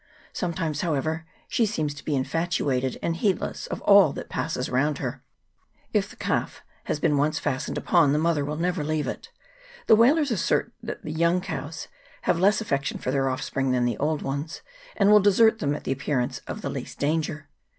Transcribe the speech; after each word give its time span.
Sometimes, 0.33 0.81
however, 0.81 1.27
she 1.47 1.63
seems 1.63 1.93
to 1.93 2.03
be 2.03 2.15
infatuated, 2.15 2.97
and 3.03 3.17
heedless 3.17 3.67
of 3.67 3.81
all 3.83 4.13
that 4.13 4.29
passes 4.29 4.67
around 4.67 4.97
her. 4.97 5.21
If 5.93 6.09
the 6.09 6.15
calf 6.15 6.63
has 6.85 6.99
been 6.99 7.17
once 7.19 7.37
fast 7.37 7.69
ened 7.69 7.77
upon, 7.77 8.11
the 8.11 8.17
mother 8.17 8.43
will 8.43 8.55
never 8.55 8.83
leave 8.83 9.05
it. 9.05 9.29
The 9.85 9.95
whalers 9.95 10.31
assert 10.31 10.73
that 10.81 11.03
the 11.03 11.11
young 11.11 11.39
cows 11.39 11.87
have 12.23 12.39
less 12.39 12.59
affec 12.61 12.85
tion 12.85 12.97
for 12.97 13.11
their 13.11 13.29
offspring 13.29 13.69
than 13.69 13.85
the 13.85 13.97
old 13.99 14.23
ones, 14.23 14.63
and 14.97 15.11
will 15.11 15.19
desert 15.19 15.59
them 15.59 15.75
at 15.75 15.83
the 15.83 15.91
appearance 15.91 16.39
of 16.47 16.63
the 16.63 16.69
least 16.71 16.97
danger. 16.97 17.47